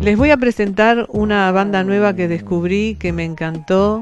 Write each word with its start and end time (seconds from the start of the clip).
Les 0.00 0.16
voy 0.16 0.30
a 0.30 0.36
presentar 0.36 1.06
una 1.10 1.50
banda 1.52 1.82
nueva 1.82 2.14
que 2.14 2.28
descubrí, 2.28 2.96
que 2.98 3.12
me 3.12 3.24
encantó, 3.24 4.00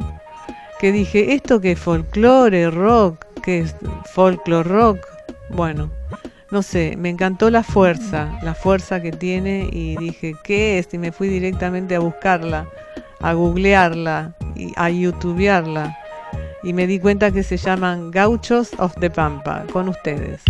que 0.79 0.93
dije, 0.93 1.35
¿esto 1.35 1.61
que 1.61 1.73
es 1.73 1.79
folclore, 1.79 2.71
rock? 2.71 3.25
¿Qué 3.43 3.61
es 3.61 3.75
folklore 4.13 4.69
rock? 4.69 4.99
Bueno, 5.51 5.91
no 6.51 6.63
sé, 6.63 6.97
me 6.99 7.09
encantó 7.09 7.51
la 7.51 7.63
fuerza, 7.63 8.39
la 8.43 8.55
fuerza 8.55 9.01
que 9.01 9.11
tiene 9.11 9.69
y 9.73 9.97
dije, 9.97 10.35
¿qué 10.45 10.79
es? 10.79 10.93
Y 10.93 10.99
me 10.99 11.13
fui 11.13 11.29
directamente 11.29 11.97
a 11.97 12.01
buscarla, 12.01 12.69
a 13.21 13.33
googlearla, 13.33 14.35
y 14.57 14.73
a 14.77 14.91
youtubearla. 14.91 15.97
Y 16.63 16.73
me 16.73 16.87
di 16.87 16.99
cuenta 16.99 17.31
que 17.31 17.43
se 17.43 17.57
llaman 17.57 18.11
Gauchos 18.11 18.73
of 18.79 18.95
the 19.01 19.11
Pampa, 19.11 19.65
con 19.73 19.89
ustedes. 19.89 20.43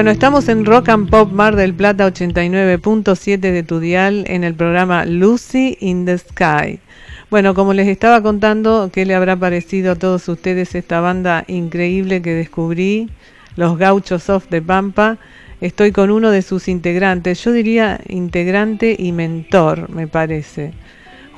Bueno, 0.00 0.12
estamos 0.12 0.48
en 0.48 0.64
Rock 0.64 0.88
and 0.88 1.10
Pop 1.10 1.30
Mar 1.30 1.56
del 1.56 1.74
Plata 1.74 2.06
89.7 2.06 3.38
de 3.38 3.62
Tudial 3.62 4.24
en 4.28 4.44
el 4.44 4.54
programa 4.54 5.04
Lucy 5.04 5.76
in 5.78 6.06
the 6.06 6.16
Sky. 6.16 6.80
Bueno, 7.28 7.52
como 7.52 7.74
les 7.74 7.86
estaba 7.86 8.22
contando, 8.22 8.88
¿qué 8.90 9.04
le 9.04 9.14
habrá 9.14 9.36
parecido 9.36 9.92
a 9.92 9.96
todos 9.96 10.26
ustedes 10.30 10.74
esta 10.74 11.02
banda 11.02 11.44
increíble 11.48 12.22
que 12.22 12.32
descubrí, 12.32 13.10
los 13.56 13.76
Gauchos 13.76 14.30
of 14.30 14.46
the 14.48 14.62
Pampa? 14.62 15.18
Estoy 15.60 15.92
con 15.92 16.10
uno 16.10 16.30
de 16.30 16.40
sus 16.40 16.68
integrantes, 16.68 17.44
yo 17.44 17.52
diría 17.52 18.00
integrante 18.08 18.96
y 18.98 19.12
mentor, 19.12 19.90
me 19.90 20.08
parece. 20.08 20.72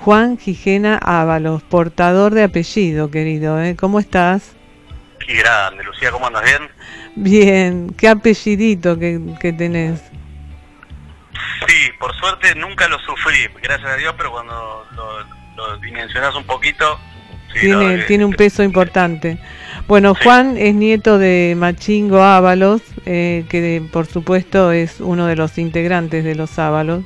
Juan 0.04 0.38
Gijena 0.38 0.98
Ábalos, 0.98 1.64
portador 1.64 2.32
de 2.32 2.44
apellido, 2.44 3.10
querido. 3.10 3.60
¿eh? 3.60 3.74
¿Cómo 3.74 3.98
estás? 3.98 4.54
Qué 5.26 5.34
grande, 5.34 5.84
Lucía, 5.84 6.10
¿cómo 6.10 6.26
andas? 6.26 6.42
¿Bien? 6.44 6.70
Bien, 7.14 7.94
qué 7.96 8.08
apellidito 8.08 8.98
que, 8.98 9.20
que 9.40 9.52
tenés. 9.52 10.00
Sí, 11.66 11.90
por 11.98 12.14
suerte 12.16 12.54
nunca 12.54 12.88
lo 12.88 12.98
sufrí, 12.98 13.48
gracias 13.62 13.90
a 13.90 13.96
Dios, 13.96 14.14
pero 14.16 14.32
cuando 14.32 14.86
lo, 15.56 15.76
dimensionas 15.78 16.34
un 16.34 16.44
poquito... 16.44 16.98
tiene, 17.52 17.98
tiene 18.04 18.24
un 18.24 18.32
peso 18.32 18.62
importante. 18.62 19.38
Bueno, 19.86 20.14
Juan 20.14 20.56
es 20.56 20.74
nieto 20.74 21.18
de 21.18 21.54
Machingo 21.56 22.22
Ábalos, 22.22 22.82
eh, 23.06 23.44
que 23.48 23.82
por 23.92 24.06
supuesto 24.06 24.72
es 24.72 25.00
uno 25.00 25.26
de 25.26 25.36
los 25.36 25.58
integrantes 25.58 26.24
de 26.24 26.34
los 26.34 26.58
Ábalos. 26.58 27.04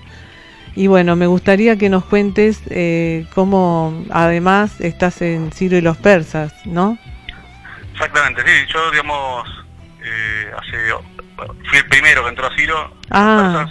Y 0.75 0.89
bueno, 0.89 1.17
me 1.17 1.27
gustaría 1.27 1.77
que 1.77 1.89
nos 1.89 2.05
cuentes 2.05 2.61
eh, 2.69 3.27
cómo 3.35 4.05
además 4.11 4.81
estás 4.81 5.23
en 5.23 5.51
Ciro 5.51 5.77
y 5.77 5.81
los 5.81 5.97
Persas, 5.97 6.53
¿no? 6.67 6.99
Exactamente, 7.97 8.43
sí, 8.47 8.73
yo 8.73 8.91
digamos 8.91 9.49
eh, 10.05 10.51
hace 10.55 10.77
fui 11.69 11.79
el 11.79 11.87
primero 11.89 12.23
que 12.23 12.29
entró 12.29 12.47
a 12.47 12.55
Ciro, 12.55 12.93
ah. 13.11 13.67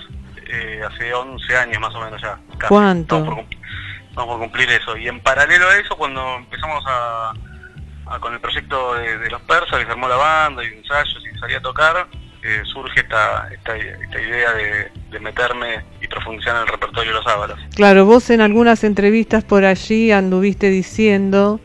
eh, 0.47 0.81
hace 0.83 1.13
11 1.13 1.57
años 1.57 1.79
más 1.79 1.93
o 1.93 2.01
menos 2.01 2.19
ya. 2.19 2.39
¿Cuánto? 2.67 3.23
Vamos 3.23 3.45
por, 4.15 4.39
cumplir 4.39 4.67
eso. 4.71 4.97
Y 4.97 5.07
en 5.07 5.19
paralelo 5.19 5.69
a 5.69 5.77
eso, 5.77 5.95
cuando 5.95 6.37
empezamos 6.37 6.83
a, 6.87 7.33
con 8.19 8.33
el 8.33 8.39
proyecto 8.39 8.95
de, 8.95 9.29
los 9.29 9.41
persas, 9.41 9.79
que 9.79 9.85
se 9.85 9.91
armó 9.91 10.07
la 10.07 10.15
banda 10.15 10.63
y 10.63 10.67
ensayos 10.67 11.23
y 11.31 11.37
salía 11.37 11.57
a 11.57 11.61
tocar, 11.61 12.07
eh, 12.41 12.61
surge 12.65 13.01
esta, 13.01 13.47
esta, 13.51 13.77
idea 13.77 14.53
de, 14.53 14.91
de, 15.11 15.19
meterme 15.19 15.85
y 16.01 16.07
profundizar 16.07 16.55
en 16.55 16.61
el 16.63 16.67
repertorio 16.67 17.11
de 17.11 17.17
los 17.17 17.27
ábalos. 17.27 17.59
Claro, 17.75 18.05
vos 18.05 18.31
en 18.31 18.41
algunas 18.41 18.83
entrevistas 18.83 19.43
por 19.43 19.65
allí 19.65 20.11
anduviste 20.11 20.69
diciendo 20.69 21.59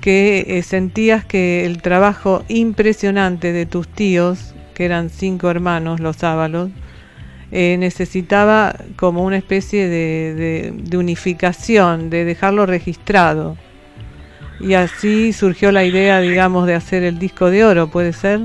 que 0.00 0.44
eh, 0.48 0.62
sentías 0.62 1.24
que 1.24 1.66
el 1.66 1.82
trabajo 1.82 2.44
impresionante 2.48 3.52
de 3.52 3.66
tus 3.66 3.88
tíos, 3.88 4.54
que 4.74 4.84
eran 4.84 5.10
cinco 5.10 5.50
hermanos, 5.50 6.00
los 6.00 6.24
Ábalos, 6.24 6.70
eh, 7.52 7.76
necesitaba 7.78 8.74
como 8.96 9.24
una 9.24 9.36
especie 9.36 9.88
de, 9.88 10.96
unificación, 10.96 12.08
de 12.08 12.24
dejarlo 12.24 12.66
registrado. 12.66 13.56
Y 14.60 14.74
así 14.74 15.32
surgió 15.32 15.72
la 15.72 15.84
idea, 15.84 16.20
digamos, 16.20 16.66
de 16.66 16.74
hacer 16.74 17.02
el 17.02 17.18
disco 17.18 17.50
de 17.50 17.64
oro, 17.64 17.88
¿puede 17.88 18.12
ser? 18.12 18.40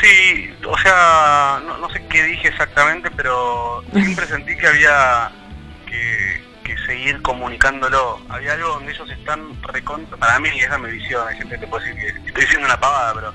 Sí, 0.00 0.50
o 0.66 0.78
sea, 0.78 1.60
no, 1.66 1.78
no 1.78 1.90
sé 1.90 2.02
qué 2.08 2.22
dije 2.24 2.48
exactamente, 2.48 3.10
pero 3.16 3.82
siempre 3.92 4.26
sentí 4.26 4.56
que 4.56 4.66
había 4.66 5.30
que 5.86 6.31
seguir 6.92 7.22
comunicándolo. 7.22 8.20
Había 8.28 8.52
algo 8.52 8.68
donde 8.68 8.92
ellos 8.92 9.10
están 9.10 9.62
recontra, 9.62 10.16
para 10.18 10.38
mí 10.38 10.48
esa 10.58 10.74
es 10.74 10.82
mi 10.82 10.90
visión, 10.90 11.26
hay 11.26 11.36
gente 11.36 11.58
que 11.58 11.66
puede 11.66 11.86
decir 11.86 12.12
que 12.12 12.28
estoy 12.28 12.44
diciendo 12.44 12.66
una 12.66 12.78
pavada, 12.78 13.14
pero 13.14 13.32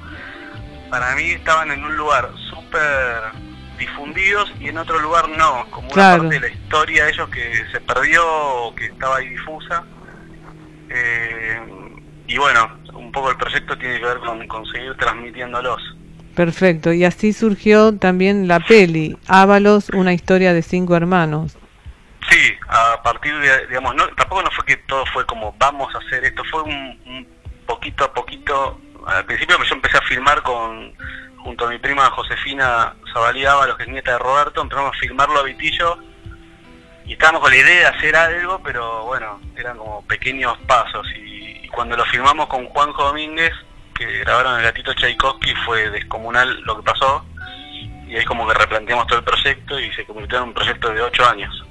para 0.92 1.16
mí 1.16 1.32
estaban 1.32 1.72
en 1.72 1.84
un 1.84 1.98
lugar 1.98 2.30
súper 2.50 3.24
difundidos 3.80 4.52
y 4.60 4.68
en 4.68 4.78
otro 4.78 5.00
lugar 5.00 5.28
no, 5.30 5.66
como 5.72 5.90
una 5.92 6.18
parte 6.18 6.36
de 6.36 6.40
la 6.40 6.48
historia 6.50 7.06
de 7.06 7.12
ellos 7.12 7.30
que 7.30 7.66
se 7.72 7.82
perdió 7.82 8.24
o 8.26 8.76
que 8.76 8.86
estaba 8.86 9.18
ahí 9.18 9.30
difusa. 9.30 9.84
Eh, 10.90 11.60
y 12.28 12.38
bueno, 12.38 12.70
un 12.94 13.12
poco 13.12 13.32
el 13.32 13.38
proyecto 13.38 13.76
tiene 13.78 14.00
que 14.00 14.06
ver 14.06 14.20
con, 14.20 14.48
con 14.48 14.66
seguir 14.68 14.96
transmitiéndolos. 14.98 15.82
Perfecto, 16.36 16.94
y 16.94 17.04
así 17.04 17.34
surgió 17.34 17.98
también 17.98 18.48
la 18.48 18.60
peli, 18.60 19.18
Ábalos, 19.28 19.90
una 19.90 20.14
historia 20.14 20.54
de 20.54 20.62
cinco 20.62 20.96
hermanos. 20.96 21.58
Sí, 22.30 22.54
a 22.68 23.02
partir 23.04 23.38
de, 23.40 23.68
digamos, 23.68 23.96
no, 23.96 24.08
tampoco 24.10 24.44
no 24.44 24.52
fue 24.52 24.66
que 24.66 24.78
todo 24.78 25.06
fue 25.08 25.26
como 25.26 25.56
vamos 25.58 25.94
a 25.96 26.00
hacer 26.00 26.26
esto, 26.26 26.44
fue 26.46 26.64
un, 26.64 27.28
poquito 27.66 28.04
a 28.04 28.14
poquito. 28.14 28.80
Al 29.06 29.26
principio 29.26 29.62
yo 29.64 29.76
empecé 29.76 29.98
a 29.98 30.02
filmar 30.02 30.42
con 30.44 30.94
junto 31.38 31.66
a 31.66 31.70
mi 31.70 31.78
prima 31.78 32.10
Josefina 32.10 32.94
Zabalí 33.14 33.46
Ábalos, 33.46 33.78
que 33.78 33.84
es 33.84 33.90
nieta 33.90 34.12
de 34.12 34.20
Roberto, 34.20 34.62
empezamos 34.62 34.96
a 34.96 35.00
filmarlo 35.00 35.40
a 35.40 35.44
Vitillo 35.44 35.98
y 37.08 37.14
estábamos 37.14 37.42
con 37.42 37.52
la 37.52 37.58
idea 37.58 37.80
de 37.92 37.98
hacer 37.98 38.16
algo, 38.18 38.60
pero 38.62 39.06
bueno, 39.06 39.40
eran 39.56 39.78
como 39.78 40.06
pequeños 40.06 40.58
pasos. 40.68 41.08
Y, 41.16 41.66
cuando 41.70 41.96
lo 41.96 42.04
filmamos 42.06 42.48
con 42.48 42.66
Juanjo 42.66 43.04
Domínguez, 43.04 43.54
que 43.94 44.20
grabaron 44.20 44.58
el 44.58 44.64
gatito 44.64 44.94
Tchaikovsky, 44.94 45.54
fue 45.66 45.90
descomunal 45.90 46.62
lo 46.64 46.78
que 46.78 46.84
pasó. 46.84 47.26
Y 48.08 48.16
ahí 48.16 48.26
como 48.26 48.48
que 48.48 48.54
replanteamos 48.54 49.08
todo 49.08 49.20
el 49.20 49.26
proyecto 49.26 49.80
y 49.80 49.92
se 49.94 50.06
convirtió 50.06 50.40
en 50.40 50.46
un 50.46 50.54
proyecto 50.54 50.90
de 50.90 51.02
ocho 51.02 51.26
años. 51.28 51.67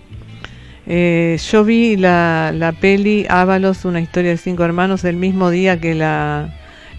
Eh, 0.86 1.38
yo 1.50 1.64
vi 1.64 1.96
la, 1.96 2.52
la 2.54 2.72
peli 2.72 3.26
Ábalos, 3.28 3.84
una 3.84 4.00
historia 4.00 4.30
de 4.30 4.36
cinco 4.36 4.64
hermanos, 4.64 5.04
el 5.04 5.16
mismo 5.16 5.50
día 5.50 5.80
que 5.80 5.94
la 5.94 6.50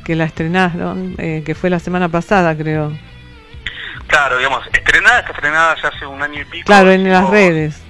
que 0.08 0.16
la 0.16 0.24
estrenaron, 0.24 1.16
eh, 1.18 1.44
que 1.46 1.54
fue 1.54 1.70
la 1.70 1.80
semana 1.80 2.08
pasada, 2.08 2.56
creo. 2.56 2.98
Claro, 4.08 4.38
digamos, 4.38 4.66
estrenada, 4.72 5.20
está 5.20 5.34
estrenada 5.34 5.76
ya 5.82 5.90
hace 5.90 6.06
un 6.06 6.24
año 6.24 6.42
y 6.42 6.46
pico. 6.46 6.66
Claro, 6.66 6.92
en 6.92 7.12
las 7.12 7.30
redes. 7.30 7.84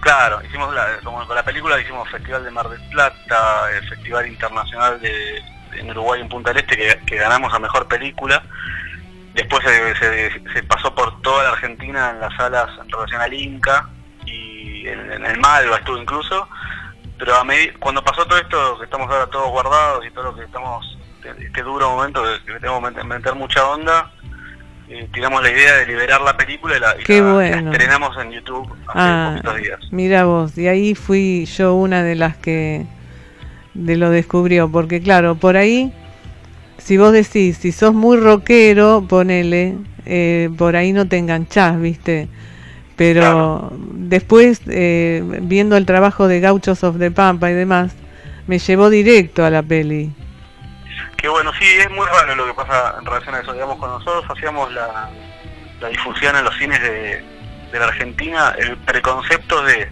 Claro, 0.00 0.42
hicimos 0.46 0.74
la, 0.74 0.98
como 1.02 1.26
con 1.26 1.34
la 1.34 1.42
película 1.42 1.80
hicimos 1.80 2.10
Festival 2.10 2.44
de 2.44 2.50
Mar 2.50 2.68
del 2.68 2.80
Plata, 2.90 3.70
el 3.74 3.88
Festival 3.88 4.26
Internacional 4.26 5.00
de, 5.00 5.42
en 5.78 5.90
Uruguay 5.90 6.20
en 6.20 6.28
Punta 6.28 6.52
del 6.52 6.62
Este 6.62 6.76
que, 7.06 7.16
ganamos 7.16 7.52
a 7.54 7.58
Mejor 7.58 7.88
Película. 7.88 8.42
Después 9.32 9.64
se, 9.64 10.62
pasó 10.64 10.94
por 10.94 11.22
toda 11.22 11.42
la 11.44 11.50
Argentina 11.52 12.10
en 12.10 12.20
las 12.20 12.36
salas 12.36 12.68
en 12.82 12.90
relación 12.90 13.22
al 13.22 13.32
Inca 13.32 13.88
y 14.86 14.88
en, 14.88 15.24
el 15.24 15.38
Malva 15.38 15.78
estuvo 15.78 15.98
incluso. 15.98 16.48
Pero 17.18 17.34
a 17.34 17.44
cuando 17.78 18.04
pasó 18.04 18.26
todo 18.26 18.38
esto, 18.38 18.78
que 18.78 18.84
estamos 18.84 19.10
ahora 19.10 19.26
todos 19.26 19.50
guardados 19.50 20.04
y 20.06 20.10
todo 20.10 20.24
lo 20.24 20.34
que 20.34 20.44
estamos, 20.44 20.98
este 21.24 21.62
duro 21.62 21.90
momento 21.90 22.22
que, 22.22 22.52
que 22.52 22.60
tenemos 22.60 22.92
que 22.92 23.04
meter 23.04 23.34
mucha 23.34 23.66
onda, 23.66 24.12
eh, 24.88 25.08
tiramos 25.12 25.42
la 25.42 25.50
idea 25.50 25.76
de 25.76 25.86
liberar 25.86 26.20
la 26.20 26.36
película 26.36 26.76
y 26.76 26.80
la, 26.80 26.92
estrenamos 26.92 28.16
en 28.18 28.30
YouTube 28.30 28.70
hace 28.86 28.98
ah, 28.98 29.30
poquitos 29.32 29.56
días. 29.56 29.80
Mira 29.90 30.24
vos, 30.26 30.56
y 30.56 30.68
ahí 30.68 30.94
fui 30.94 31.44
yo 31.46 31.74
una 31.74 32.04
de 32.04 32.14
las 32.14 32.36
que 32.36 32.86
de 33.74 33.96
lo 33.96 34.10
descubrió, 34.10 34.70
porque 34.70 35.00
claro, 35.00 35.34
por 35.34 35.56
ahí, 35.56 35.92
si 36.78 36.98
vos 36.98 37.12
decís, 37.12 37.58
si 37.58 37.72
sos 37.72 37.94
muy 37.94 38.16
rockero, 38.18 39.04
ponele, 39.08 39.76
eh, 40.04 40.50
por 40.56 40.76
ahí 40.76 40.92
no 40.92 41.08
te 41.08 41.18
enganchás, 41.18 41.80
¿viste? 41.80 42.28
Pero 42.96 43.70
después, 43.92 44.62
eh, 44.68 45.22
viendo 45.42 45.76
el 45.76 45.84
trabajo 45.84 46.28
de 46.28 46.40
Gauchos 46.40 46.82
of 46.82 46.98
the 46.98 47.10
Pampa 47.10 47.50
y 47.50 47.54
demás, 47.54 47.92
me 48.46 48.58
llevó 48.58 48.88
directo 48.90 49.44
a 49.44 49.50
la 49.50 49.62
peli 49.62 50.12
que 51.16 51.28
bueno, 51.28 51.52
sí, 51.58 51.64
es 51.64 51.90
muy 51.90 52.06
raro 52.06 52.34
lo 52.34 52.46
que 52.46 52.54
pasa 52.54 52.96
en 52.98 53.06
relación 53.06 53.34
a 53.34 53.40
eso. 53.40 53.52
Digamos, 53.52 53.78
cuando 53.78 53.98
nosotros 53.98 54.24
hacíamos 54.30 54.72
la, 54.72 55.10
difusión 55.90 56.36
en 56.36 56.44
los 56.44 56.56
cines 56.56 56.80
de, 56.80 57.24
la 57.72 57.86
Argentina, 57.86 58.54
el 58.58 58.76
preconcepto 58.78 59.62
de 59.62 59.88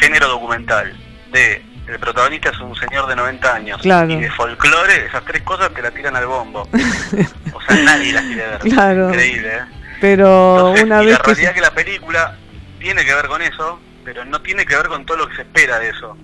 género 0.00 0.28
documental, 0.28 0.96
de 1.32 1.62
el 1.86 1.98
protagonista 1.98 2.50
es 2.50 2.60
un 2.60 2.76
señor 2.76 3.06
de 3.06 3.16
90 3.16 3.54
años 3.54 3.80
y 3.84 3.88
de 3.88 4.30
folclore, 4.30 5.06
esas 5.06 5.24
tres 5.24 5.42
cosas 5.42 5.72
te 5.72 5.80
la 5.80 5.90
tiran 5.90 6.16
al 6.16 6.26
bombo. 6.26 6.62
o 7.52 7.60
sea, 7.62 7.76
nadie 7.76 8.12
las 8.12 8.24
quiere 8.24 8.46
ver. 8.46 8.60
Increíble, 8.64 9.48
¿eh? 9.48 9.77
Pero 10.00 10.72
una 10.72 11.00
vez 11.00 11.18
la 11.18 11.18
realidad 11.18 11.54
que... 11.54 11.60
la 11.60 11.70
película 11.72 12.36
tiene 12.78 13.04
que 13.04 13.14
ver 13.14 13.26
con 13.26 13.42
eso, 13.42 13.80
pero 14.04 14.24
no 14.24 14.40
tiene 14.42 14.64
que 14.64 14.76
ver 14.76 14.86
con 14.86 15.04
todo 15.04 15.18
lo 15.18 15.28
que 15.28 15.36
se 15.36 15.42
espera 15.42 15.78
de 15.78 15.90
eso. 15.90 16.16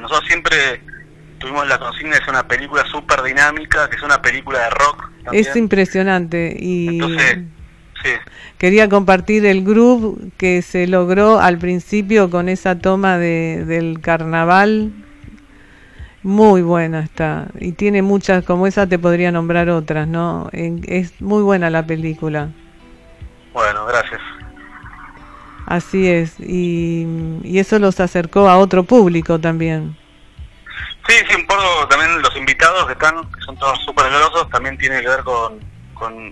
nosotros 0.00 0.24
siempre 0.26 0.80
tuvimos 1.38 1.68
la 1.68 1.78
consigna, 1.78 2.16
es 2.16 2.28
una 2.28 2.46
película 2.46 2.84
súper 2.90 3.22
dinámica, 3.22 3.88
que 3.88 3.96
es 3.96 4.02
una 4.02 4.20
película 4.20 4.58
de 4.60 4.70
rock. 4.70 5.10
Es 5.32 5.54
impresionante 5.56 6.56
y 6.58 7.00
sí. 8.02 8.10
quería 8.58 8.88
compartir 8.88 9.44
el 9.44 9.64
groove 9.64 10.30
que 10.36 10.62
se 10.62 10.86
logró 10.86 11.40
al 11.40 11.58
principio 11.58 12.30
con 12.30 12.48
esa 12.48 12.78
toma 12.78 13.18
de, 13.18 13.64
del 13.66 14.00
carnaval. 14.00 14.92
Muy 16.22 16.62
buena 16.62 17.00
está 17.00 17.46
y 17.60 17.72
tiene 17.72 18.02
muchas, 18.02 18.44
como 18.44 18.66
esa 18.66 18.88
te 18.88 18.98
podría 18.98 19.30
nombrar 19.30 19.68
otras, 19.68 20.08
¿no? 20.08 20.48
Es 20.52 21.20
muy 21.20 21.42
buena 21.42 21.70
la 21.70 21.86
película. 21.86 22.50
Bueno, 23.56 23.86
gracias. 23.86 24.20
Así 25.64 26.10
es, 26.10 26.38
y, 26.38 27.06
y 27.42 27.58
eso 27.58 27.78
los 27.78 27.98
acercó 28.00 28.50
a 28.50 28.58
otro 28.58 28.84
público 28.84 29.40
también. 29.40 29.96
Sí, 31.08 31.14
sí, 31.26 31.36
un 31.36 31.46
poco 31.46 31.88
también 31.88 32.20
los 32.20 32.36
invitados 32.36 32.84
que 32.84 32.92
están, 32.92 33.16
que 33.32 33.40
son 33.40 33.56
todos 33.56 33.82
súper 33.82 34.10
grosos, 34.10 34.50
también 34.50 34.76
tiene 34.76 35.00
que 35.00 35.08
ver 35.08 35.24
con, 35.24 35.58
con 35.94 36.30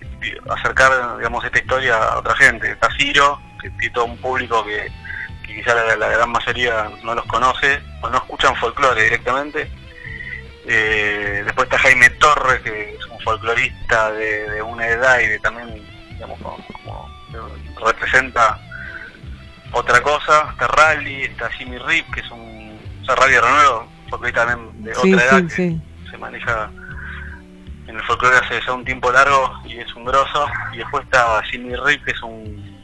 acercar, 0.51 1.17
digamos, 1.17 1.43
esta 1.43 1.59
historia 1.59 1.97
a 1.97 2.19
otra 2.19 2.37
gente. 2.37 2.71
Está 2.71 2.91
Ciro, 2.99 3.41
que 3.59 3.71
tiene 3.71 3.95
todo 3.95 4.05
un 4.05 4.19
público 4.19 4.63
que, 4.63 4.93
que 5.47 5.57
quizá 5.57 5.75
la, 5.75 6.09
gran 6.09 6.31
mayoría 6.31 6.91
no 7.05 7.15
los 7.15 7.25
conoce 7.25 7.81
o 8.03 8.11
no 8.11 8.19
escuchan 8.19 8.55
folclore 8.57 9.03
directamente. 9.03 9.71
Eh, 10.67 11.41
después 11.43 11.69
está 11.69 11.79
Jaime 11.79 12.11
Torres, 12.11 12.61
que 12.61 12.97
es 12.97 13.07
un 13.07 13.19
folclorista 13.21 14.13
de, 14.13 14.61
una 14.61 14.87
edad 14.87 15.21
y 15.21 15.29
de 15.29 15.39
también, 15.39 15.83
digamos, 16.11 16.39
como, 16.43 16.59
representa 17.85 18.59
otra 19.73 20.01
cosa. 20.03 20.51
Está 20.51 20.67
Rally, 20.69 21.23
está 21.23 21.51
Jimmy 21.51 21.79
Rip, 21.79 22.13
que 22.13 22.21
es 22.21 22.31
un, 22.31 22.79
o 23.03 23.05
sea, 23.05 23.15
Rally 23.17 23.39
Renuevo, 23.39 23.89
folclore 24.09 24.33
también 24.33 24.85
de 24.85 24.93
otra 24.93 25.25
edad 25.25 25.43
que 25.49 25.79
se 26.11 26.19
maneja 26.19 26.71
en 27.87 27.97
el 27.97 28.03
folclore 28.05 28.37
hace 28.37 28.61
ya 28.65 28.73
un 28.73 28.85
tiempo 28.85 29.13
largo 29.13 29.61
y 29.65 29.79
es 29.79 29.95
un 29.95 30.05
grosso. 30.05 30.47
Y 30.73 30.79
después 30.79 31.05
está 31.05 31.43
Jimmy 31.45 31.75
Rip, 31.77 32.05
que 32.05 32.13
es 32.13 32.23
un 32.23 32.75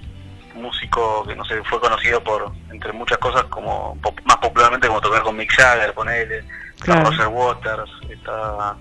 músico 0.55 1.25
que 1.27 1.35
no 1.35 1.45
sé, 1.45 1.63
fue 1.65 1.81
conocido 1.81 2.23
por, 2.23 2.53
entre 2.71 2.93
muchas 2.93 3.19
cosas, 3.19 3.45
como 3.45 3.97
más 4.25 4.37
popularmente 4.37 4.89
como 4.89 5.01
tocar 5.01 5.23
con 5.23 5.37
Mick 5.37 5.53
Jagger, 5.53 5.95
ponele, 5.95 6.45
claro. 6.81 7.11
Roger 7.11 7.29
Waters, 7.29 7.91
está 8.11 8.77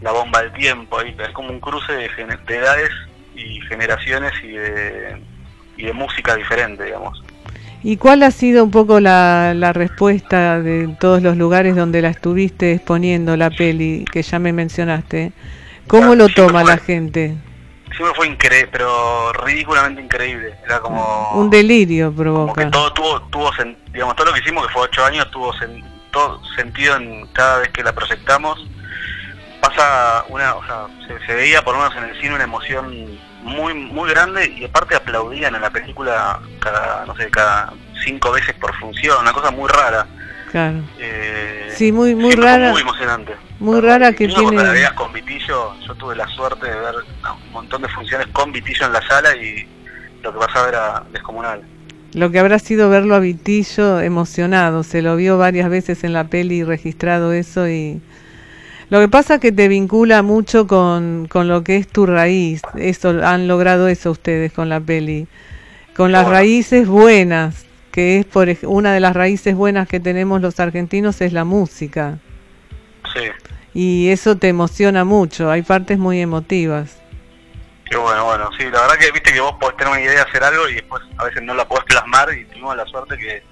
la 0.00 0.12
bomba 0.12 0.42
del 0.42 0.52
tiempo, 0.52 0.98
ahí, 0.98 1.16
es 1.18 1.30
como 1.30 1.48
un 1.48 1.60
cruce 1.60 1.92
de, 1.92 2.08
de 2.46 2.56
edades 2.56 2.90
y 3.34 3.60
generaciones 3.62 4.32
y 4.42 4.48
de, 4.48 5.22
y 5.76 5.86
de 5.86 5.92
música 5.92 6.34
diferente, 6.36 6.84
digamos. 6.84 7.22
¿Y 7.82 7.98
cuál 7.98 8.22
ha 8.22 8.30
sido 8.30 8.64
un 8.64 8.70
poco 8.70 8.98
la, 8.98 9.52
la, 9.54 9.74
respuesta 9.74 10.60
de 10.60 10.88
todos 10.98 11.22
los 11.22 11.36
lugares 11.36 11.76
donde 11.76 12.00
la 12.00 12.08
estuviste 12.08 12.72
exponiendo 12.72 13.36
la 13.36 13.50
peli 13.50 14.06
que 14.10 14.22
ya 14.22 14.38
me 14.38 14.54
mencionaste? 14.54 15.32
¿Cómo 15.86 16.14
lo 16.14 16.30
toma 16.30 16.64
la 16.64 16.78
gente? 16.78 17.36
Siempre 17.94 18.14
fue 18.16 18.26
increíble, 18.26 18.70
pero 18.72 19.32
ridículamente 19.34 20.00
increíble. 20.00 20.54
Era 20.64 20.80
como... 20.80 21.32
Un 21.34 21.50
delirio 21.50 22.10
provoca. 22.10 22.54
Como 22.54 22.64
que 22.64 22.70
todo 22.70 22.92
tuvo, 22.94 23.22
tuvo 23.24 23.50
digamos, 23.92 24.16
todo 24.16 24.28
lo 24.28 24.32
que 24.32 24.40
hicimos, 24.40 24.66
que 24.66 24.72
fue 24.72 24.82
ocho 24.82 25.04
años, 25.04 25.30
tuvo 25.30 25.52
todo 26.10 26.40
sentido 26.56 26.96
en 26.96 27.26
cada 27.34 27.58
vez 27.58 27.68
que 27.68 27.82
la 27.82 27.92
proyectamos. 27.92 28.66
Pasa 29.60 30.24
una, 30.30 30.54
o 30.54 30.64
sea, 30.64 30.86
se, 31.06 31.26
se 31.26 31.34
veía 31.34 31.62
por 31.62 31.74
lo 31.74 31.82
menos 31.82 31.96
en 31.98 32.04
el 32.04 32.20
cine 32.20 32.34
una 32.34 32.44
emoción 32.44 33.18
muy 33.44 33.74
muy 33.74 34.10
grande 34.10 34.52
y 34.56 34.64
aparte 34.64 34.96
aplaudían 34.96 35.54
en 35.54 35.60
la 35.60 35.70
película 35.70 36.40
cada 36.60 37.04
no 37.06 37.14
sé 37.14 37.30
cada 37.30 37.72
cinco 38.02 38.32
veces 38.32 38.54
por 38.54 38.74
función 38.76 39.18
una 39.20 39.32
cosa 39.32 39.50
muy 39.50 39.68
rara. 39.68 40.06
Claro. 40.50 40.82
Eh, 40.98 41.72
sí 41.74 41.92
muy 41.92 42.14
muy 42.14 42.34
rara. 42.34 42.70
muy 42.70 42.80
emocionante. 42.80 43.34
Muy 43.60 43.80
rara 43.80 44.12
que 44.12 44.26
tiene 44.28 44.42
cuando 44.42 44.62
la 44.64 44.72
veías 44.72 44.92
con 44.94 45.12
Vitillo 45.12 45.74
yo 45.86 45.94
tuve 45.94 46.16
la 46.16 46.26
suerte 46.28 46.66
de 46.66 46.74
ver 46.74 46.94
un 46.96 47.52
montón 47.52 47.82
de 47.82 47.88
funciones 47.88 48.26
con 48.28 48.50
Vitillo 48.52 48.86
en 48.86 48.92
la 48.92 49.06
sala 49.06 49.36
y 49.36 49.68
lo 50.22 50.32
que 50.32 50.38
pasaba 50.38 50.68
era 50.68 51.04
descomunal. 51.12 51.62
Lo 52.14 52.30
que 52.30 52.38
habrá 52.38 52.58
sido 52.60 52.88
verlo 52.88 53.14
a 53.16 53.18
Vitillo 53.18 54.00
emocionado 54.00 54.84
se 54.84 55.02
lo 55.02 55.16
vio 55.16 55.36
varias 55.36 55.68
veces 55.68 56.04
en 56.04 56.12
la 56.12 56.24
peli 56.24 56.62
registrado 56.62 57.32
eso 57.32 57.68
y 57.68 58.00
lo 58.94 59.00
que 59.00 59.08
pasa 59.08 59.34
es 59.34 59.40
que 59.40 59.50
te 59.50 59.66
vincula 59.66 60.22
mucho 60.22 60.68
con, 60.68 61.26
con 61.26 61.48
lo 61.48 61.64
que 61.64 61.78
es 61.78 61.88
tu 61.88 62.06
raíz. 62.06 62.62
Eso 62.76 63.08
han 63.24 63.48
logrado 63.48 63.88
eso 63.88 64.12
ustedes 64.12 64.52
con 64.52 64.68
la 64.68 64.78
peli. 64.78 65.26
Con 65.96 66.12
las 66.12 66.28
raíces 66.28 66.86
buenas, 66.86 67.66
que 67.90 68.20
es 68.20 68.24
por 68.24 68.46
una 68.62 68.92
de 68.92 69.00
las 69.00 69.14
raíces 69.14 69.56
buenas 69.56 69.88
que 69.88 69.98
tenemos 69.98 70.40
los 70.40 70.60
argentinos 70.60 71.20
es 71.22 71.32
la 71.32 71.42
música. 71.42 72.20
Sí. 73.12 73.22
Y 73.72 74.10
eso 74.10 74.36
te 74.36 74.46
emociona 74.46 75.04
mucho, 75.04 75.50
hay 75.50 75.62
partes 75.62 75.98
muy 75.98 76.20
emotivas. 76.20 77.02
Qué 77.90 77.96
bueno, 77.96 78.26
bueno, 78.26 78.48
sí, 78.56 78.62
la 78.62 78.82
verdad 78.82 78.94
que 78.96 79.10
viste 79.10 79.32
que 79.32 79.40
vos 79.40 79.56
podés 79.60 79.76
tener 79.76 79.92
una 79.92 80.02
idea 80.02 80.12
de 80.12 80.20
hacer 80.20 80.44
algo 80.44 80.68
y 80.68 80.74
después 80.74 81.02
a 81.16 81.24
veces 81.24 81.42
no 81.42 81.52
la 81.54 81.66
podés 81.66 81.82
plasmar 81.86 82.32
y 82.32 82.44
tuvimos 82.44 82.76
la 82.76 82.86
suerte 82.86 83.18
que 83.18 83.42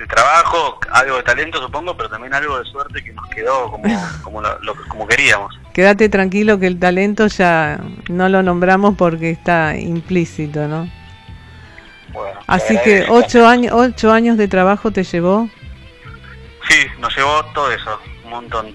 de 0.00 0.06
trabajo, 0.06 0.80
algo 0.92 1.18
de 1.18 1.22
talento 1.22 1.60
supongo, 1.60 1.94
pero 1.94 2.08
también 2.08 2.32
algo 2.32 2.58
de 2.58 2.64
suerte 2.64 3.04
que 3.04 3.12
nos 3.12 3.28
quedó 3.28 3.70
como, 3.70 3.84
como, 4.24 4.40
lo, 4.40 4.74
como 4.88 5.06
queríamos. 5.06 5.54
Quédate 5.74 6.08
tranquilo 6.08 6.58
que 6.58 6.66
el 6.66 6.78
talento 6.78 7.26
ya 7.26 7.78
no 8.08 8.30
lo 8.30 8.42
nombramos 8.42 8.96
porque 8.96 9.30
está 9.30 9.76
implícito, 9.76 10.66
¿no? 10.66 10.88
Bueno, 12.14 12.40
Así 12.46 12.78
que 12.82 13.06
ocho 13.10 13.46
años, 13.46 13.72
ocho 13.74 14.10
años 14.10 14.38
de 14.38 14.48
trabajo 14.48 14.90
te 14.90 15.04
llevó. 15.04 15.48
Sí, 16.66 16.86
nos 16.98 17.14
llevó 17.14 17.44
todo 17.54 17.70
eso, 17.70 18.00
un 18.24 18.30
montón. 18.30 18.74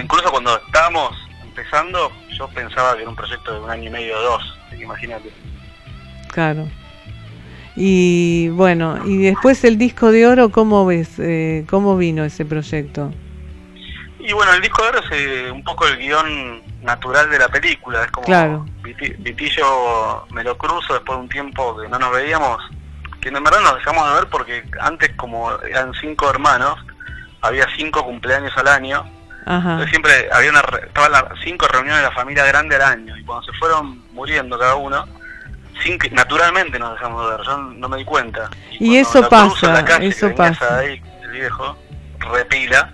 Incluso 0.00 0.30
cuando 0.30 0.56
estábamos 0.56 1.10
empezando, 1.42 2.12
yo 2.38 2.48
pensaba 2.48 2.94
que 2.94 3.02
era 3.02 3.10
un 3.10 3.16
proyecto 3.16 3.52
de 3.54 3.60
un 3.60 3.70
año 3.70 3.88
y 3.88 3.90
medio 3.90 4.18
o 4.18 4.22
dos, 4.22 4.58
imagínate. 4.78 5.30
Claro. 6.28 6.68
Y 7.74 8.48
bueno, 8.50 8.98
y 9.06 9.18
después 9.18 9.64
el 9.64 9.78
disco 9.78 10.12
de 10.12 10.26
oro, 10.26 10.50
¿cómo 10.50 10.84
ves? 10.84 11.18
Eh, 11.18 11.64
¿Cómo 11.70 11.96
vino 11.96 12.24
ese 12.24 12.44
proyecto? 12.44 13.12
Y 14.18 14.32
bueno, 14.32 14.52
el 14.52 14.60
disco 14.60 14.82
de 14.82 14.88
oro 14.88 14.98
es 15.00 15.06
eh, 15.12 15.50
un 15.50 15.64
poco 15.64 15.86
el 15.86 15.96
guion 15.96 16.62
natural 16.82 17.30
de 17.30 17.38
la 17.38 17.48
película. 17.48 18.04
Es 18.04 18.10
como 18.10 18.26
claro. 18.26 18.66
Vitillo 18.82 20.26
me 20.32 20.44
lo 20.44 20.56
cruzo 20.58 20.94
después 20.94 21.16
de 21.16 21.22
un 21.22 21.28
tiempo 21.28 21.76
que 21.80 21.88
no 21.88 21.98
nos 21.98 22.12
veíamos, 22.12 22.58
que 23.20 23.28
en 23.28 23.42
verdad 23.42 23.60
nos 23.62 23.76
dejamos 23.76 24.08
de 24.08 24.14
ver 24.14 24.28
porque 24.28 24.64
antes 24.80 25.10
como 25.16 25.50
eran 25.62 25.92
cinco 26.00 26.28
hermanos, 26.28 26.78
había 27.40 27.66
cinco 27.76 28.04
cumpleaños 28.04 28.52
al 28.56 28.68
año. 28.68 29.04
Entonces 29.44 29.90
siempre 29.90 30.28
había 30.32 30.50
una, 30.50 30.60
estaban 30.60 31.10
las 31.10 31.24
cinco 31.42 31.66
reuniones 31.66 32.02
de 32.02 32.08
la 32.08 32.14
familia 32.14 32.44
grande 32.44 32.76
al 32.76 32.82
año 32.82 33.16
y 33.16 33.24
cuando 33.24 33.44
se 33.44 33.52
fueron 33.58 34.00
muriendo 34.12 34.56
cada 34.56 34.76
uno, 34.76 35.04
naturalmente 36.10 36.78
nos 36.78 36.94
dejamos 36.94 37.24
de 37.24 37.36
ver, 37.36 37.46
yo 37.46 37.56
no 37.56 37.88
me 37.88 37.98
di 37.98 38.04
cuenta. 38.04 38.50
Y, 38.72 38.96
eso 38.96 39.28
pasa, 39.28 39.84
eso 40.00 40.34
pasa. 40.34 40.78
Ahí, 40.78 41.02
el 41.22 41.30
viejo, 41.30 41.76
repila, 42.18 42.92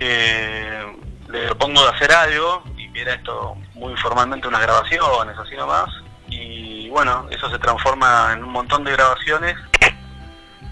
eh, 0.00 0.86
le 1.28 1.46
propongo 1.46 1.82
de 1.82 1.88
hacer 1.90 2.12
algo 2.12 2.64
y 2.76 2.98
era 2.98 3.14
esto 3.14 3.56
muy 3.74 3.96
formalmente 3.96 4.48
unas 4.48 4.62
grabaciones, 4.62 5.36
así 5.38 5.54
nomás. 5.56 5.88
Y 6.28 6.88
bueno, 6.90 7.26
eso 7.30 7.50
se 7.50 7.58
transforma 7.58 8.32
en 8.32 8.44
un 8.44 8.52
montón 8.52 8.84
de 8.84 8.92
grabaciones 8.92 9.56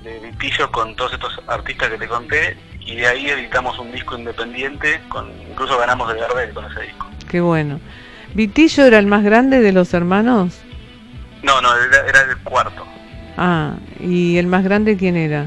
de 0.02 0.18
Vitillo 0.20 0.70
con 0.70 0.94
todos 0.94 1.14
estos 1.14 1.40
artistas 1.46 1.90
que 1.90 1.98
te 1.98 2.08
conté 2.08 2.56
y 2.80 2.96
de 2.96 3.06
ahí 3.06 3.28
editamos 3.28 3.78
un 3.78 3.90
disco 3.90 4.16
independiente, 4.16 5.00
con 5.08 5.28
incluso 5.48 5.76
ganamos 5.78 6.12
de 6.12 6.20
Gardel 6.20 6.54
con 6.54 6.64
ese 6.70 6.82
disco. 6.82 7.08
Qué 7.28 7.40
bueno. 7.40 7.80
¿Vitillo 8.34 8.84
era 8.84 8.98
el 8.98 9.06
más 9.06 9.24
grande 9.24 9.60
de 9.60 9.72
los 9.72 9.92
hermanos? 9.94 10.60
No, 11.46 11.60
no, 11.60 11.68
era, 11.76 12.22
el 12.22 12.36
cuarto. 12.38 12.84
Ah, 13.36 13.76
¿y 14.00 14.36
el 14.36 14.48
más 14.48 14.64
grande 14.64 14.96
quién 14.96 15.16
era? 15.16 15.46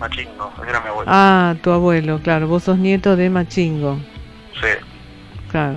Machingo, 0.00 0.52
era 0.66 0.80
mi 0.80 0.88
abuelo. 0.88 1.04
Ah, 1.06 1.54
tu 1.62 1.70
abuelo, 1.70 2.20
claro, 2.20 2.48
vos 2.48 2.64
sos 2.64 2.78
nieto 2.78 3.14
de 3.14 3.30
Machingo. 3.30 4.00
Sí. 4.60 4.84
Claro. 5.52 5.76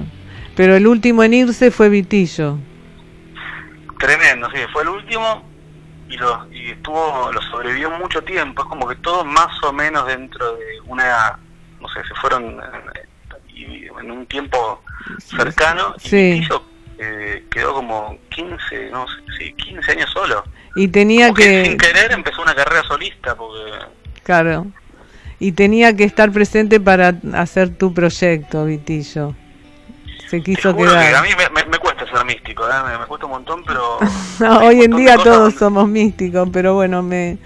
Pero 0.56 0.76
el 0.76 0.88
último 0.88 1.24
en 1.24 1.36
irse 1.36 1.70
fue 1.70 1.90
Vitillo. 1.90 2.58
Tremendo, 4.00 4.50
sí, 4.50 4.58
fue 4.72 4.82
el 4.82 4.90
último 4.90 5.44
y, 6.10 6.18
lo, 6.18 6.48
y 6.52 6.72
estuvo, 6.72 7.32
lo 7.32 7.42
sobrevivió 7.44 7.92
mucho 7.92 8.24
tiempo. 8.24 8.64
Es 8.64 8.68
como 8.68 8.88
que 8.88 8.96
todo 8.96 9.24
más 9.24 9.52
o 9.64 9.72
menos 9.72 10.08
dentro 10.08 10.56
de 10.56 10.80
una, 10.88 11.38
no 11.80 11.88
sé, 11.90 12.04
se 12.08 12.16
fueron 12.16 12.60
en, 14.02 14.12
un 14.12 14.26
tiempo 14.26 14.82
cercano. 15.20 15.94
Y 16.04 16.10
Vitillo 16.10 16.73
eh, 17.04 17.46
quedó 17.50 17.74
como 17.74 18.18
15, 18.30 18.90
no 18.92 19.06
sé, 19.08 19.14
sí, 19.38 19.54
15 19.54 19.92
años 19.92 20.10
solo. 20.12 20.44
Y 20.76 20.88
tenía 20.88 21.34
que... 21.34 21.66
Sin 21.66 21.78
querer 21.78 22.12
empezó 22.12 22.42
una 22.42 22.56
carrera 22.56 22.84
solista 22.84 23.36
porque... 23.36 23.72
Claro. 24.24 24.68
Y 25.40 25.52
tenía 25.52 25.96
que 25.96 26.04
estar 26.06 26.32
presente 26.32 26.80
para 26.80 27.16
hacer 27.34 27.78
tu 27.78 27.94
proyecto, 27.94 28.66
Vitillo. 28.66 29.36
Se 30.30 30.42
quiso 30.42 30.76
quedar. 30.76 31.16
a 31.16 31.22
mí 31.22 31.30
me, 31.70 31.78
cuesta 31.78 32.10
ser 32.10 32.26
místico, 32.26 32.68
¿eh? 32.68 32.98
me, 33.00 33.06
cuesta 33.06 33.26
un 33.26 33.34
montón, 33.34 33.64
pero... 33.66 34.00
hoy 34.62 34.84
en 34.84 34.96
día 34.96 35.18
todos 35.18 35.54
somos 35.56 35.88
místicos, 35.88 36.50
pero 36.52 36.74
bueno, 36.76 37.04
me, 37.04 37.38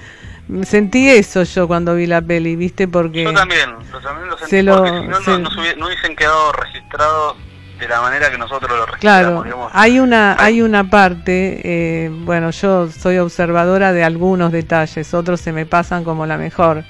sentí 0.63 1.09
eso 1.09 1.43
yo 1.43 1.67
cuando 1.67 1.95
vi 1.95 2.05
la 2.05 2.21
peli, 2.21 2.55
¿viste? 2.55 2.87
Porque... 2.87 3.23
Yo 3.23 3.33
también, 3.33 3.75
también 4.03 4.29
lo 4.29 4.37
sentí, 4.37 4.69
porque 4.69 4.89
si 4.89 5.31
no, 5.31 5.39
no, 5.39 5.49
no, 5.75 5.85
hubiesen 5.87 6.15
quedado 6.15 6.51
registrados 6.53 7.35
de 7.79 7.87
la 7.87 8.01
manera 8.01 8.31
que 8.31 8.37
nosotros 8.37 8.71
lo. 8.71 8.97
Claro, 8.99 9.69
hay 9.71 9.99
una, 9.99 10.35
hay 10.39 10.61
una 10.61 10.89
parte, 10.89 11.61
eh, 11.63 12.09
bueno, 12.09 12.51
yo 12.51 12.89
soy 12.89 13.17
observadora 13.17 13.93
de 13.93 14.03
algunos 14.03 14.51
detalles, 14.51 15.13
otros 15.13 15.41
se 15.41 15.51
me 15.51 15.65
pasan 15.65 16.03
como 16.03 16.25
la 16.25 16.37
mejor, 16.37 16.83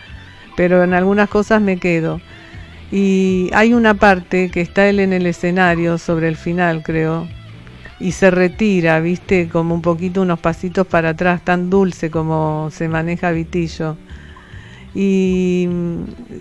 pero 0.56 0.84
en 0.84 0.94
algunas 0.94 1.30
cosas 1.30 1.62
me 1.62 1.78
quedo. 1.78 2.22
Y 2.92 3.50
hay 3.54 3.74
una 3.74 3.96
parte 3.96 4.50
que 4.50 4.62
está 4.62 4.88
él 4.88 5.00
en 5.00 5.12
el 5.12 5.26
escenario 5.26 5.98
sobre 5.98 6.30
el 6.30 6.38
final, 6.38 6.84
creo, 6.84 7.28
y 8.00 8.14
se 8.14 8.32
retira, 8.32 9.00
viste, 9.02 9.50
como 9.50 9.76
un 9.76 9.82
poquito 9.82 10.22
unos 10.22 10.40
pasitos 10.40 10.88
para 10.88 11.10
atrás, 11.10 11.42
tan 11.44 11.70
dulce 11.70 12.10
como 12.10 12.70
se 12.72 12.88
maneja 12.88 13.32
Vitillo 13.32 13.98
y 15.00 15.70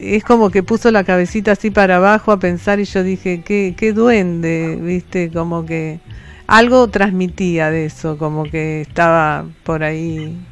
es 0.00 0.24
como 0.24 0.48
que 0.48 0.62
puso 0.62 0.90
la 0.90 1.04
cabecita 1.04 1.52
así 1.52 1.70
para 1.70 1.96
abajo 1.96 2.32
a 2.32 2.38
pensar 2.38 2.80
y 2.80 2.84
yo 2.84 3.02
dije, 3.02 3.42
qué, 3.44 3.74
qué 3.76 3.92
duende, 3.92 4.78
viste, 4.80 5.30
como 5.30 5.66
que 5.66 6.00
algo 6.46 6.88
transmitía 6.88 7.70
de 7.70 7.84
eso, 7.84 8.16
como 8.16 8.44
que 8.44 8.80
estaba 8.80 9.44
por 9.62 9.82
ahí 9.82 10.42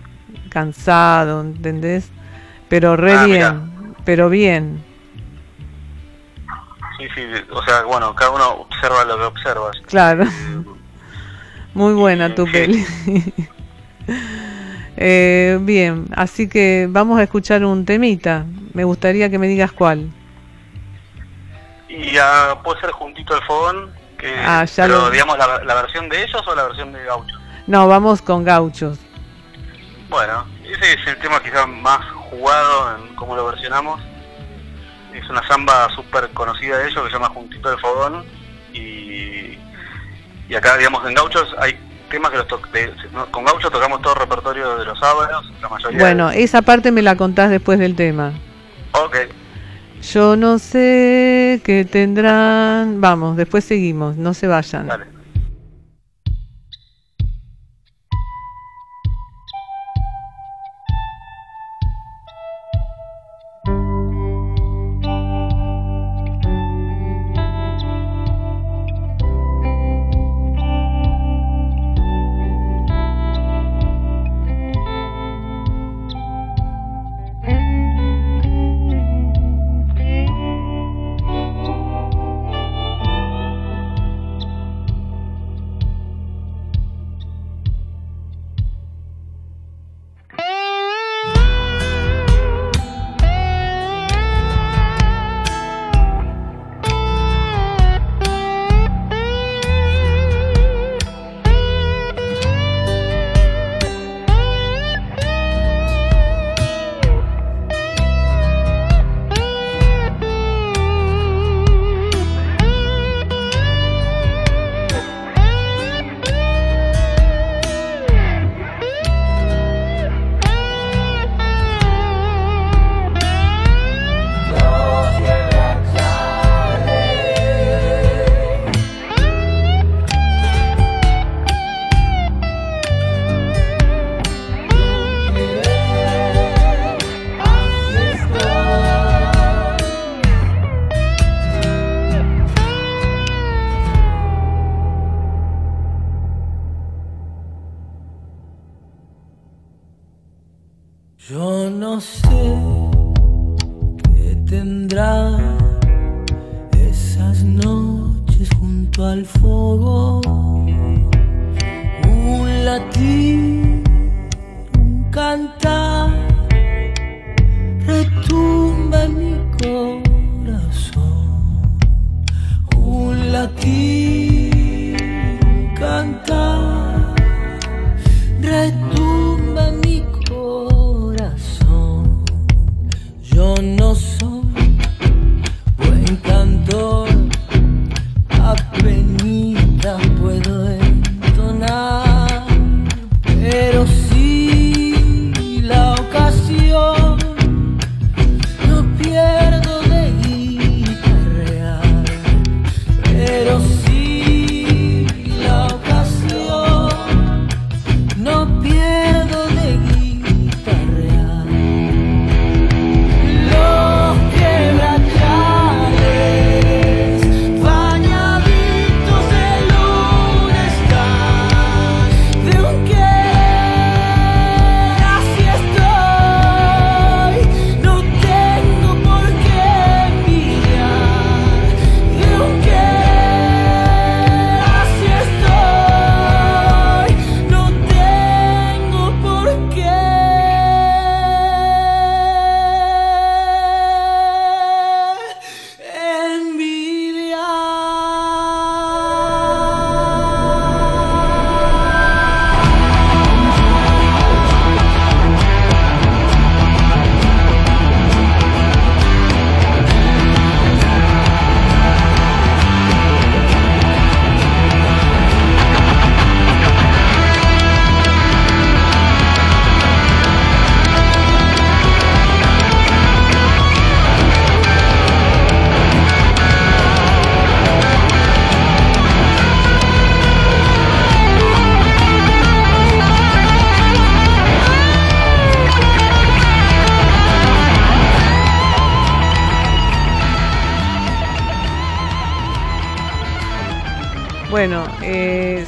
cansado, 0.51 1.41
¿entendés? 1.41 2.11
Pero 2.69 2.95
re 2.95 3.15
ah, 3.15 3.25
bien, 3.25 3.95
pero 4.05 4.29
bien. 4.29 4.85
Sí, 6.99 7.07
sí, 7.15 7.23
o 7.51 7.65
sea, 7.65 7.85
bueno, 7.85 8.15
cada 8.15 8.33
uno 8.33 8.51
observa 8.69 9.07
lo 9.07 9.17
que 9.17 9.25
observa. 9.25 9.71
Claro. 9.87 10.27
Muy 11.73 11.95
buena 11.95 12.35
tu 12.35 12.45
peli. 12.45 12.85
Eh, 14.97 15.59
bien, 15.61 16.07
así 16.17 16.49
que 16.49 16.87
vamos 16.89 17.19
a 17.19 17.25
escuchar 17.25 17.65
un 17.65 17.85
temita. 17.85 18.47
Me 18.73 18.85
gustaría 18.85 19.31
que 19.31 19.39
me 19.39 19.47
digas 19.47 19.73
cuál. 19.73 20.11
Y 21.89 22.13
ya 22.13 22.61
puede 22.63 22.81
ser 22.81 22.91
juntito 22.91 23.35
al 23.35 23.43
fogón, 23.45 23.93
que, 24.19 24.35
ah, 24.39 24.65
pero 24.77 25.11
digamos 25.11 25.39
la, 25.39 25.75
versión 25.75 26.09
de 26.09 26.23
ellos 26.23 26.43
o 26.47 26.55
la 26.55 26.65
versión 26.65 26.93
de 26.93 27.05
gauchos. 27.05 27.41
No, 27.67 27.87
vamos 27.89 28.21
con 28.21 28.45
gauchos. 28.45 28.99
Bueno, 30.09 30.45
ese 30.65 30.93
es 30.93 31.07
el 31.07 31.19
tema 31.19 31.43
quizás 31.43 31.67
más 31.69 32.05
jugado 32.31 32.97
en 32.97 33.15
cómo 33.15 33.37
lo 33.37 33.47
versionamos. 33.47 34.01
Es 35.13 35.29
una 35.31 35.47
samba 35.47 35.89
súper 35.95 36.29
conocida 36.31 36.79
de 36.79 36.89
ellos 36.89 37.03
que 37.05 37.09
se 37.09 37.15
llama 37.15 37.29
Juntito 37.29 37.71
del 37.71 37.79
Fogón. 37.79 38.25
Y, 38.73 39.57
y 40.49 40.55
acá, 40.57 40.77
digamos, 40.77 41.07
en 41.07 41.15
Gauchos 41.15 41.55
hay 41.59 41.79
temas 42.11 42.31
que 42.31 42.37
los 42.39 42.47
con 43.31 43.45
Gaucho 43.45 43.71
tocamos 43.71 44.01
todo 44.03 44.15
el 44.15 44.21
repertorio 44.21 44.77
de 44.79 44.85
los 44.85 44.99
sábados, 44.99 45.53
la 45.61 45.69
mayoría. 45.69 45.99
Bueno, 45.99 46.31
esa 46.31 46.63
parte 46.63 46.93
me 46.93 47.03
la 47.03 47.17
contás 47.17 47.51
después 47.51 47.79
del 47.79 47.95
tema. 47.97 48.33
Ok. 48.93 49.17
Yo 50.13 50.37
no 50.37 50.59
sé 50.59 51.61
qué 51.65 51.85
tendrán. 51.85 53.01
Vamos, 53.01 53.37
después 53.37 53.65
seguimos, 53.65 54.17
no 54.17 54.35
se 54.35 54.47
vayan. 54.47 54.87
Dale. 54.87 55.14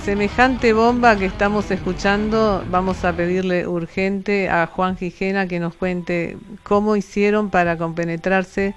Semejante 0.06 0.72
bomba 0.72 1.16
que 1.16 1.24
estamos 1.24 1.68
escuchando, 1.72 2.62
vamos 2.68 3.04
a 3.04 3.12
pedirle 3.14 3.66
urgente 3.66 4.48
a 4.48 4.68
Juan 4.68 4.96
Gijena 4.96 5.48
que 5.48 5.58
nos 5.58 5.74
cuente 5.74 6.38
cómo 6.62 6.94
hicieron 6.94 7.50
para 7.50 7.76
compenetrarse 7.76 8.76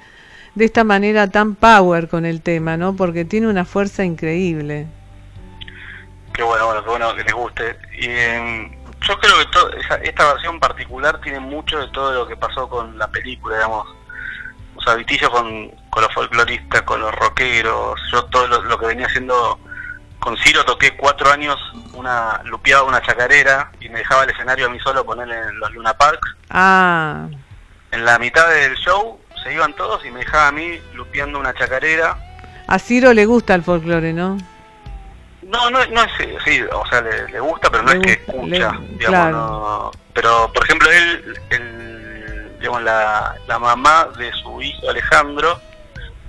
de 0.55 0.65
esta 0.65 0.83
manera 0.83 1.27
tan 1.27 1.53
power 1.53 2.09
con 2.09 2.25
el 2.25 2.41
tema, 2.41 2.77
¿no? 2.77 2.95
Porque 2.95 3.25
tiene 3.25 3.47
una 3.47 3.63
fuerza 3.63 4.03
increíble. 4.03 4.87
Qué 6.33 6.41
bueno, 6.41 6.65
bueno, 6.65 6.83
qué 6.83 6.89
bueno 6.89 7.15
que 7.15 7.23
les 7.23 7.33
guste. 7.33 7.77
Y 7.99 8.05
em, 8.07 8.71
yo 9.07 9.19
creo 9.19 9.35
que 9.37 10.09
esta 10.09 10.33
versión 10.33 10.59
particular 10.59 11.21
tiene 11.21 11.41
mucho 11.41 11.77
de 11.77 11.89
todo 11.89 12.11
lo 12.11 12.27
que 12.27 12.37
pasó 12.37 12.67
con 12.67 12.97
la 12.97 13.07
película, 13.07 13.55
digamos. 13.55 13.87
O 14.77 14.81
sea, 14.81 14.95
Vitillo 14.95 15.29
con, 15.29 15.69
con 15.91 16.01
los 16.01 16.11
folcloristas, 16.11 16.81
con 16.81 17.01
los 17.01 17.13
rockeros, 17.13 18.01
yo 18.11 18.25
todo 18.25 18.47
lo, 18.47 18.63
lo 18.63 18.79
que 18.79 18.87
venía 18.87 19.05
haciendo 19.05 19.59
con 20.19 20.37
Ciro 20.37 20.63
toqué 20.65 20.95
cuatro 20.97 21.31
años, 21.31 21.57
una 21.93 22.41
lupeaba 22.45 22.83
una 22.83 23.01
chacarera 23.01 23.71
y 23.79 23.89
me 23.89 23.99
dejaba 23.99 24.23
el 24.25 24.29
escenario 24.31 24.67
a 24.67 24.69
mí 24.69 24.79
solo 24.79 25.05
poner 25.05 25.29
en 25.29 25.59
los 25.59 25.71
Luna 25.71 25.93
Parks. 25.93 26.35
Ah, 26.49 27.27
En 27.91 28.05
la 28.05 28.19
mitad 28.19 28.47
del 28.49 28.75
show 28.75 29.19
se 29.43 29.53
iban 29.53 29.73
todos 29.73 30.05
y 30.05 30.11
me 30.11 30.19
dejaba 30.19 30.47
a 30.47 30.51
mí 30.51 30.79
lupeando 30.93 31.39
una 31.39 31.53
chacarera. 31.53 32.17
a 32.67 32.79
Ciro 32.79 33.13
le 33.13 33.25
gusta 33.25 33.55
el 33.55 33.63
folclore, 33.63 34.13
¿no? 34.13 34.37
No, 35.41 35.69
no, 35.71 35.79
no 35.87 36.01
es, 36.03 36.11
eh, 36.19 36.37
sí, 36.45 36.61
o 36.71 36.85
sea, 36.87 37.01
le, 37.01 37.27
le 37.29 37.39
gusta, 37.39 37.69
pero 37.71 37.81
no 37.83 37.91
Le 37.93 37.97
es 37.99 38.05
que 38.05 38.11
escucha, 38.13 38.45
le- 38.47 38.87
digamos, 38.97 38.99
claro. 39.07 39.31
no- 39.37 39.91
pero 40.13 40.51
por 40.53 40.63
ejemplo 40.65 40.91
él, 40.91 41.33
el, 41.49 42.57
digamos, 42.59 42.83
la, 42.83 43.35
la 43.47 43.57
mamá 43.57 44.09
de 44.17 44.31
su 44.33 44.61
hijo 44.61 44.89
Alejandro 44.89 45.59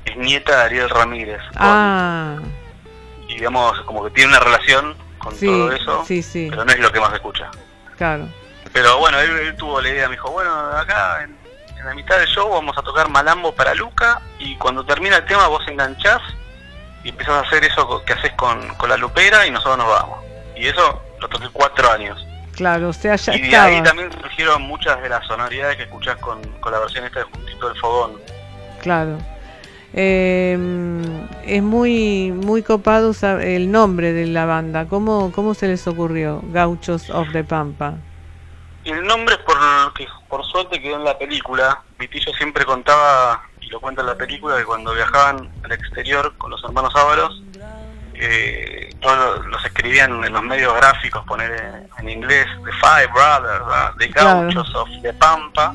es 0.05 0.17
nieta 0.17 0.57
de 0.59 0.63
Ariel 0.63 0.89
Ramírez, 0.89 1.41
con- 1.49 1.57
Ah, 1.59 2.37
y 3.31 3.35
digamos, 3.35 3.81
como 3.83 4.05
que 4.05 4.11
tiene 4.11 4.31
una 4.31 4.41
relación 4.41 4.97
con 5.19 5.35
sí, 5.35 5.47
todo 5.47 5.73
eso, 5.73 6.05
sí, 6.05 6.23
sí, 6.23 6.49
pero 6.51 6.65
no 6.65 6.73
es 6.73 6.79
lo 6.81 6.91
que 6.91 7.01
más 7.01 7.13
escucha. 7.13 7.51
claro. 7.97 8.29
Pero 8.73 8.99
bueno, 8.99 9.19
él, 9.19 9.31
él 9.31 9.57
tuvo 9.57 9.81
la 9.81 9.89
idea, 9.89 10.09
me 10.09 10.15
dijo, 10.15 10.31
bueno, 10.31 10.53
acá 10.77 11.25
en, 11.25 11.37
en 11.77 11.87
la 11.87 11.95
mitad 11.95 12.19
del 12.19 12.29
show 12.29 12.49
vamos 12.49 12.77
a 12.79 12.83
tocar 12.83 13.09
Malambo 13.09 13.53
para 13.53 13.75
Luca 13.75 14.21
y 14.39 14.55
cuando 14.57 14.85
termina 14.85 15.17
el 15.17 15.25
tema 15.25 15.49
vos 15.49 15.67
enganchás 15.67 16.21
y 17.03 17.09
empezás 17.09 17.35
a 17.35 17.47
hacer 17.47 17.65
eso 17.65 18.05
que 18.05 18.13
haces 18.13 18.33
con, 18.35 18.69
con 18.75 18.89
la 18.91 18.97
lupera 18.97 19.47
y 19.47 19.51
nosotros 19.51 19.79
nos 19.79 19.89
vamos. 19.89 20.25
Y 20.55 20.67
eso 20.69 21.03
lo 21.19 21.29
toqué 21.29 21.49
cuatro 21.53 21.91
años. 21.91 22.25
Claro, 22.55 22.91
o 22.91 22.93
sea, 22.93 23.17
ya 23.17 23.35
y 23.35 23.49
de 23.49 23.57
ahí 23.57 23.83
también 23.83 24.13
surgieron 24.13 24.63
muchas 24.63 25.01
de 25.01 25.09
las 25.09 25.27
sonoridades 25.27 25.77
que 25.77 25.85
escuchás 25.85 26.17
con, 26.17 26.43
con 26.61 26.73
la 26.73 26.79
versión 26.81 27.05
esta 27.05 27.21
de 27.21 27.25
Juntito 27.25 27.69
del 27.69 27.81
Fogón. 27.81 28.13
Claro. 28.83 29.19
Eh, 29.93 30.57
es 31.45 31.63
muy 31.63 32.31
muy 32.33 32.63
copado 32.63 33.13
el 33.41 33.71
nombre 33.71 34.13
de 34.13 34.27
la 34.27 34.47
banda. 34.47 34.87
¿Cómo, 34.87 35.33
¿Cómo 35.33 35.55
se 35.55 35.67
les 35.67 35.87
ocurrió? 35.87 36.43
Gauchos 36.53 37.11
of 37.11 37.29
the 37.33 37.43
Pampa. 37.45 37.95
El 38.85 39.05
nombre 39.05 39.35
es 39.35 39.41
por 39.41 39.57
que 39.95 40.07
por 40.29 40.45
suerte 40.45 40.81
quedó 40.81 40.97
en 40.97 41.05
la 41.05 41.19
película. 41.19 41.83
Vitillo 41.99 42.33
siempre 42.35 42.65
contaba, 42.65 43.43
y 43.61 43.67
lo 43.69 43.81
cuenta 43.81 44.01
en 44.01 44.07
la 44.07 44.15
película, 44.15 44.57
que 44.57 44.65
cuando 44.65 44.95
viajaban 44.95 45.51
al 45.65 45.73
exterior 45.73 46.35
con 46.39 46.51
los 46.51 46.63
hermanos 46.65 46.95
Ábalos, 46.97 47.43
eh, 48.15 48.95
todos 49.01 49.45
los 49.47 49.65
escribían 49.65 50.25
en 50.25 50.33
los 50.33 50.43
medios 50.43 50.75
gráficos, 50.77 51.25
poner 51.27 51.51
en, 51.53 51.89
en 51.99 52.09
inglés, 52.09 52.47
The 52.65 52.73
Five 52.73 53.09
Brothers, 53.13 53.67
¿verdad? 53.67 53.93
The 53.99 54.11
Claro. 54.11 54.41
Gauchos 54.43 54.75
of 54.77 54.89
the 55.03 55.13
Pampa. 55.15 55.75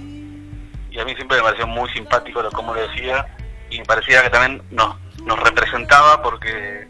Y 0.92 1.00
a 1.00 1.06
mí 1.06 1.14
siempre 1.16 1.38
me 1.38 1.44
pareció 1.44 1.68
muy 1.68 1.90
simpático 1.90 2.42
lo 2.42 2.50
como 2.52 2.74
lo 2.74 2.82
decía, 2.88 3.28
y 3.70 3.80
me 3.80 3.86
parecía 3.86 4.22
que 4.24 4.30
también 4.30 4.62
nos, 4.72 4.96
nos 5.26 5.40
representaba 5.40 6.22
porque, 6.22 6.88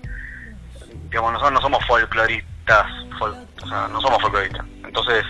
digamos, 1.10 1.32
nosotros 1.34 1.54
no 1.54 1.62
somos 1.62 1.86
folcloristas, 1.86 2.86
fol- 3.20 3.46
o 3.64 3.68
sea, 3.68 3.88
no 3.88 4.02
somos 4.02 4.22
folcloristas. 4.22 4.66
Entonces, 4.86 5.24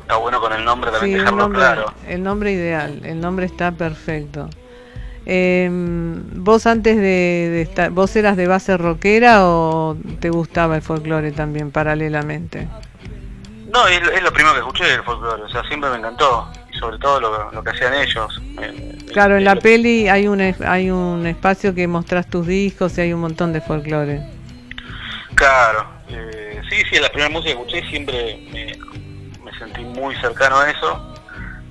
está 0.00 0.16
bueno 0.16 0.40
con 0.40 0.52
el 0.52 0.64
nombre 0.64 0.90
también 0.90 1.10
Sí, 1.10 1.14
el 1.14 1.20
dejarlo 1.20 1.42
nombre, 1.42 1.60
claro. 1.60 1.94
el 2.08 2.22
nombre 2.22 2.52
ideal, 2.52 3.00
el 3.04 3.20
nombre 3.20 3.46
está 3.46 3.72
perfecto. 3.72 4.48
Eh, 5.24 5.68
¿Vos 5.70 6.66
antes 6.66 6.96
de, 6.96 7.02
de 7.02 7.62
estar, 7.62 7.90
vos 7.90 8.14
eras 8.16 8.36
de 8.36 8.48
base 8.48 8.76
rockera 8.76 9.46
o 9.46 9.96
te 10.20 10.30
gustaba 10.30 10.74
el 10.74 10.82
folclore 10.82 11.30
también 11.30 11.70
paralelamente? 11.70 12.66
No, 13.72 13.86
es, 13.86 14.00
es 14.02 14.22
lo 14.22 14.32
primero 14.32 14.52
que 14.54 14.60
escuché 14.60 14.84
del 14.84 15.02
folclore, 15.04 15.42
o 15.44 15.48
sea, 15.48 15.62
siempre 15.64 15.88
me 15.90 15.96
encantó, 15.98 16.50
sobre 16.82 16.98
todo 16.98 17.20
lo, 17.20 17.52
lo 17.52 17.62
que 17.62 17.70
hacían 17.70 17.94
ellos. 17.94 18.42
Eh, 18.60 18.88
Claro, 19.12 19.36
en 19.36 19.44
la 19.44 19.52
eh, 19.52 19.60
peli 19.62 20.08
hay 20.08 20.26
un 20.26 20.40
hay 20.40 20.90
un 20.90 21.26
espacio 21.26 21.74
que 21.74 21.86
mostrás 21.86 22.26
tus 22.28 22.46
discos 22.46 22.96
y 22.96 23.02
hay 23.02 23.12
un 23.12 23.20
montón 23.20 23.52
de 23.52 23.60
folclore. 23.60 24.20
Claro, 25.34 25.86
eh, 26.08 26.60
sí, 26.68 26.76
sí, 26.90 26.98
la 26.98 27.08
primera 27.08 27.28
música 27.30 27.54
que 27.54 27.60
escuché 27.60 27.88
siempre 27.90 28.38
me, 28.52 28.64
me 29.44 29.58
sentí 29.58 29.82
muy 29.82 30.14
cercano 30.16 30.58
a 30.58 30.70
eso. 30.70 30.90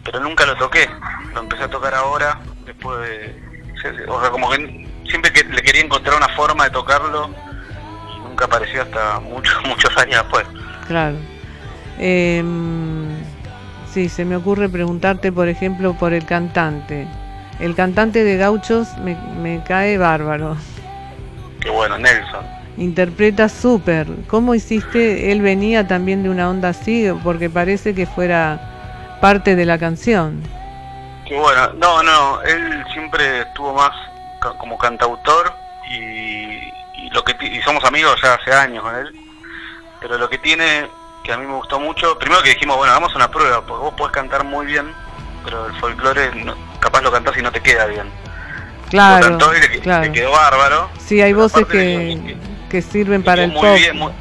pero 0.03 0.19
nunca 0.19 0.45
lo 0.45 0.55
toqué. 0.55 0.87
Lo 1.33 1.41
empecé 1.41 1.63
a 1.63 1.67
tocar 1.69 1.93
ahora, 1.93 2.39
después 2.65 2.99
de... 3.07 3.41
O 4.07 4.21
sea, 4.21 4.29
como 4.29 4.49
que 4.51 4.87
siempre 5.09 5.31
que 5.33 5.43
le 5.43 5.61
quería 5.61 5.81
encontrar 5.81 6.15
una 6.17 6.29
forma 6.29 6.65
de 6.65 6.69
tocarlo 6.71 7.29
y 8.15 8.19
nunca 8.27 8.45
apareció 8.45 8.83
hasta 8.83 9.19
muchos, 9.19 9.55
muchos 9.67 9.95
años 9.97 10.21
después. 10.23 10.45
Claro. 10.87 11.17
Em, 11.97 12.90
sí, 13.93 14.09
se 14.09 14.25
me 14.25 14.35
ocurre 14.35 14.69
preguntarte, 14.69 15.31
por 15.31 15.47
ejemplo, 15.47 15.93
por 15.93 16.13
el 16.13 16.25
cantante. 16.25 17.07
El 17.59 17.75
cantante 17.75 18.23
de 18.23 18.37
Gauchos 18.37 18.87
me, 18.97 19.15
me 19.41 19.63
cae 19.63 19.97
bárbaro. 19.97 20.57
Qué 21.59 21.69
bueno, 21.69 21.97
Nelson. 21.97 22.43
Interpreta 22.77 23.49
súper. 23.49 24.07
¿Cómo 24.27 24.55
hiciste? 24.55 25.31
Él 25.31 25.41
venía 25.41 25.87
también 25.87 26.23
de 26.23 26.29
una 26.29 26.49
onda 26.49 26.69
así, 26.69 27.07
porque 27.23 27.49
parece 27.49 27.93
que 27.93 28.05
fuera 28.05 29.17
parte 29.21 29.55
de 29.55 29.65
la 29.65 29.77
canción. 29.77 30.41
Qué 31.27 31.37
bueno. 31.37 31.73
No, 31.73 32.01
no, 32.01 32.41
él 32.41 32.83
siempre 32.93 33.41
estuvo 33.41 33.73
más 33.73 33.91
ca- 34.41 34.57
como 34.57 34.77
cantautor 34.77 35.53
y, 35.91 35.95
y 35.95 37.09
lo 37.11 37.23
que 37.23 37.35
y 37.45 37.61
somos 37.61 37.83
amigos 37.85 38.19
ya 38.23 38.33
hace 38.33 38.51
años 38.53 38.81
con 38.83 38.95
él. 38.95 39.13
Pero 39.99 40.17
lo 40.17 40.27
que 40.29 40.39
tiene 40.39 40.87
que 41.23 41.31
a 41.31 41.37
mí 41.37 41.45
me 41.45 41.53
gustó 41.53 41.79
mucho, 41.79 42.17
primero 42.17 42.41
que 42.41 42.49
dijimos, 42.49 42.77
bueno, 42.77 42.91
hagamos 42.91 43.13
una 43.15 43.29
prueba, 43.29 43.61
porque 43.65 43.83
vos 43.83 43.93
podés 43.95 44.11
cantar 44.13 44.43
muy 44.43 44.65
bien, 44.65 44.93
pero 45.43 45.67
el 45.67 45.73
folclore 45.79 46.33
no- 46.43 46.55
capaz 46.79 47.01
lo 47.01 47.11
cantás 47.11 47.37
y 47.37 47.41
no 47.41 47.51
te 47.51 47.61
queda 47.61 47.85
bien. 47.85 48.09
Claro, 48.89 49.29
Lo 49.29 49.37
cantó 49.37 49.55
y 49.55 49.61
le, 49.61 49.79
claro. 49.79 50.03
le 50.03 50.11
quedó 50.11 50.31
bárbaro. 50.31 50.89
Sí, 50.99 51.21
hay 51.21 51.33
voces 51.33 51.61
le 51.61 51.67
que, 51.67 52.37
que 52.69 52.81
sirven 52.81 53.23
para 53.23 53.43
el 53.43 53.51
muy 53.51 53.61
pop. 53.61 53.75
bien, 53.77 53.97
muy- 53.97 54.11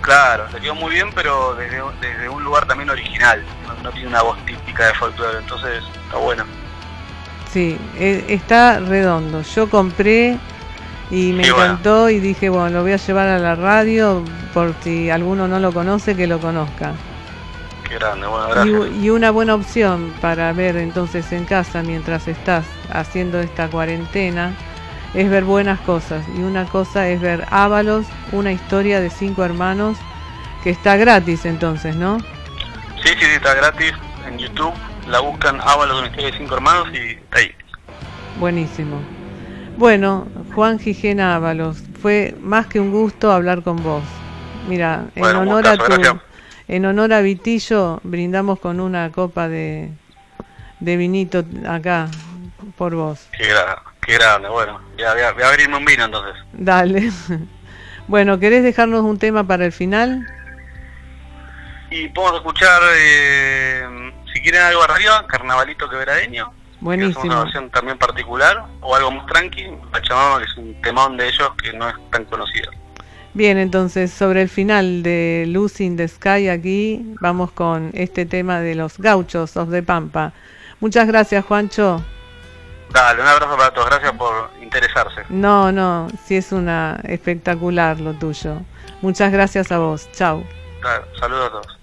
claro, 0.00 0.46
le 0.52 0.60
quedó 0.60 0.74
muy 0.74 0.90
bien, 0.94 1.10
pero 1.14 1.54
desde, 1.54 1.82
un- 1.82 2.00
desde 2.00 2.28
un 2.28 2.42
lugar 2.42 2.66
también 2.66 2.90
original. 2.90 3.44
No, 3.66 3.82
no 3.82 3.90
tiene 3.92 4.08
una 4.08 4.22
voz 4.22 4.38
típica 4.46 4.86
de 4.86 4.94
folclore, 4.94 5.38
entonces 5.38 5.82
está 6.06 6.16
bueno. 6.16 6.44
Sí, 7.52 7.78
e- 7.98 8.24
está 8.28 8.80
redondo. 8.80 9.42
Yo 9.42 9.70
compré 9.70 10.38
y 11.10 11.32
me 11.32 11.50
bueno. 11.50 11.64
encantó 11.64 12.10
y 12.10 12.18
dije, 12.20 12.48
bueno, 12.48 12.70
lo 12.70 12.82
voy 12.82 12.92
a 12.92 12.96
llevar 12.96 13.28
a 13.28 13.38
la 13.38 13.54
radio 13.54 14.22
por 14.52 14.74
si 14.82 15.10
alguno 15.10 15.46
no 15.48 15.58
lo 15.60 15.72
conoce, 15.72 16.16
que 16.16 16.26
lo 16.26 16.38
conozca. 16.40 16.92
Qué 17.88 17.94
grande, 17.94 18.26
bueno, 18.26 18.48
Y, 18.64 18.72
gracias. 18.72 19.02
y 19.04 19.10
una 19.10 19.30
buena 19.30 19.54
opción 19.54 20.12
para 20.20 20.52
ver 20.52 20.76
entonces 20.76 21.30
en 21.32 21.44
casa 21.44 21.82
mientras 21.82 22.26
estás 22.26 22.64
haciendo 22.92 23.38
esta 23.40 23.68
cuarentena 23.68 24.52
es 25.14 25.30
ver 25.30 25.44
buenas 25.44 25.78
cosas. 25.80 26.24
Y 26.36 26.40
una 26.40 26.64
cosa 26.64 27.08
es 27.08 27.20
ver 27.20 27.44
Ábalos, 27.50 28.06
una 28.32 28.50
historia 28.52 29.00
de 29.00 29.08
cinco 29.10 29.44
hermanos 29.44 29.96
que 30.64 30.70
está 30.70 30.96
gratis 30.96 31.44
entonces, 31.44 31.94
¿no? 31.94 32.18
Sí, 33.02 33.08
sí, 33.10 33.14
sí, 33.20 33.26
está 33.36 33.54
gratis 33.54 33.92
en 34.26 34.38
YouTube. 34.38 34.72
La 35.06 35.20
buscan 35.20 35.60
Ábalos 35.60 35.98
una 35.98 36.08
historia 36.08 36.32
de 36.32 36.38
cinco 36.38 36.54
hermanos 36.56 36.88
y 36.92 37.10
está 37.12 37.38
ahí. 37.38 37.54
Buenísimo. 38.40 39.00
Bueno, 39.76 40.26
Juan 40.54 40.78
Gijena 40.78 41.34
Ábalos, 41.36 41.82
fue 42.00 42.34
más 42.40 42.66
que 42.66 42.80
un 42.80 42.90
gusto 42.90 43.30
hablar 43.32 43.62
con 43.62 43.82
vos. 43.82 44.02
Mira, 44.68 45.04
en 45.14 45.20
Bueno, 45.20 45.40
honor 45.40 45.66
a 45.68 45.76
tu, 45.76 45.84
gracias. 45.84 46.16
en 46.68 46.86
honor 46.86 47.12
a 47.12 47.20
Vitillo, 47.20 48.00
brindamos 48.02 48.58
con 48.58 48.80
una 48.80 49.10
copa 49.12 49.48
de, 49.48 49.90
de 50.80 50.96
vinito 50.96 51.44
acá 51.68 52.08
por 52.76 52.94
vos. 52.94 53.28
Qué, 53.36 53.44
gra- 53.52 53.82
qué 54.00 54.14
grande, 54.14 54.48
bueno. 54.48 54.80
Ya 54.96 55.12
voy 55.12 55.22
a, 55.22 55.32
voy 55.32 55.42
a 55.42 55.48
abrirme 55.48 55.76
un 55.76 55.84
vino 55.84 56.04
entonces. 56.04 56.34
Dale. 56.52 57.10
Bueno, 58.08 58.38
¿querés 58.38 58.62
dejarnos 58.62 59.02
un 59.02 59.18
tema 59.18 59.42
para 59.44 59.66
el 59.66 59.72
final? 59.72 60.24
Y 61.90 62.08
podemos 62.10 62.36
escuchar, 62.36 62.80
eh, 62.96 64.12
si 64.32 64.40
quieren 64.40 64.62
algo 64.62 64.80
arriba, 64.82 65.26
Carnavalito 65.26 65.88
Quebradeño. 65.90 66.52
Hacemos 66.76 67.14
Buenísimo. 67.14 67.24
una 67.24 67.44
versión 67.44 67.70
también 67.70 67.98
particular, 67.98 68.64
o 68.80 68.94
algo 68.94 69.10
más 69.10 69.26
tranqui, 69.26 69.66
Pachamama, 69.92 70.38
que 70.38 70.44
es 70.44 70.56
un 70.56 70.80
temón 70.82 71.16
de 71.16 71.28
ellos 71.28 71.50
que 71.62 71.72
no 71.72 71.88
es 71.88 71.94
tan 72.10 72.24
conocido. 72.26 72.70
Bien, 73.34 73.58
entonces 73.58 74.10
sobre 74.10 74.40
el 74.42 74.48
final 74.48 75.02
de 75.02 75.44
Lucy 75.48 75.84
in 75.84 75.96
the 75.96 76.08
Sky 76.08 76.48
aquí 76.48 77.14
vamos 77.20 77.50
con 77.52 77.90
este 77.92 78.24
tema 78.24 78.60
de 78.60 78.74
los 78.74 78.96
gauchos 78.96 79.56
of 79.58 79.70
the 79.70 79.82
Pampa. 79.82 80.32
Muchas 80.80 81.06
gracias, 81.06 81.44
Juancho. 81.44 82.02
Dale, 82.92 83.20
un 83.20 83.28
abrazo 83.28 83.56
para 83.56 83.74
todos, 83.74 83.90
gracias 83.90 84.12
por 84.12 84.50
interesarse. 84.62 85.22
No, 85.28 85.70
no, 85.70 86.08
sí 86.24 86.36
es 86.36 86.50
una 86.50 86.98
espectacular 87.04 88.00
lo 88.00 88.14
tuyo. 88.14 88.62
Muchas 89.02 89.30
gracias 89.30 89.70
a 89.70 89.78
vos. 89.78 90.10
Chau. 90.12 90.42
Dale, 90.82 91.04
saludos 91.18 91.46
a 91.46 91.50
todos. 91.50 91.75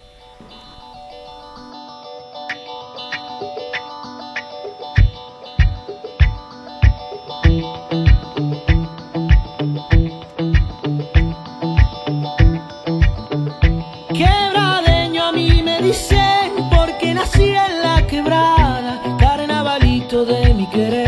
good 20.74 21.03